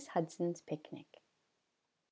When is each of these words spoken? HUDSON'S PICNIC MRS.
HUDSON'S 0.15 0.61
PICNIC 0.61 1.05
MRS. 1.13 1.21